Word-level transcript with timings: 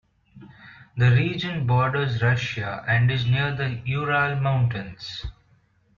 The 0.97 1.11
region 1.11 1.67
borders 1.67 2.23
Russia 2.23 2.83
and 2.87 3.11
is 3.11 3.27
near 3.27 3.53
the 3.53 3.81
Ural 3.85 4.35
Mountains. 4.39 5.27